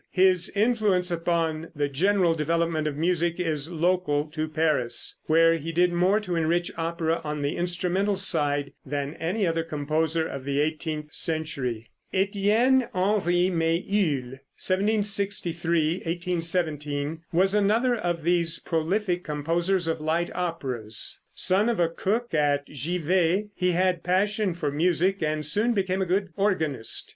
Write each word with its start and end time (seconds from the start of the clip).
His 0.09 0.49
influence 0.55 1.11
upon 1.11 1.67
the 1.75 1.87
general 1.87 2.33
development 2.33 2.87
of 2.87 2.97
music 2.97 3.39
is 3.39 3.69
local 3.71 4.23
to 4.33 4.47
Paris, 4.47 5.19
where 5.27 5.53
he 5.57 5.71
did 5.71 5.93
more 5.93 6.19
to 6.21 6.35
enrich 6.35 6.71
opera 6.75 7.21
on 7.23 7.43
the 7.43 7.55
instrumental 7.55 8.15
side 8.15 8.73
than 8.83 9.13
any 9.19 9.45
other 9.45 9.61
composer 9.63 10.25
of 10.27 10.43
the 10.43 10.59
eighteenth 10.59 11.13
century. 11.13 11.91
Étienne 12.11 12.89
Henri 12.95 13.51
Méhul 13.51 14.39
(1763 14.57 15.91
1817) 15.97 17.19
was 17.31 17.53
another 17.53 17.95
of 17.95 18.23
these 18.23 18.57
prolific 18.57 19.23
composers 19.23 19.87
of 19.87 20.01
light 20.01 20.31
operas. 20.33 21.21
Son 21.35 21.69
of 21.69 21.79
a 21.79 21.87
cook 21.89 22.33
at 22.33 22.65
Givet, 22.65 23.49
he 23.53 23.73
had 23.73 24.01
passion 24.01 24.55
for 24.55 24.71
music, 24.71 25.21
and 25.21 25.45
soon 25.45 25.73
became 25.73 26.01
a 26.01 26.07
good 26.07 26.29
organist. 26.35 27.09